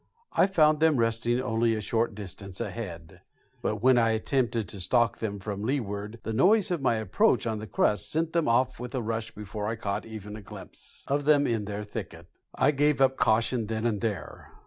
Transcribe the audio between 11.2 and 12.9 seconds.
them in their thicket. I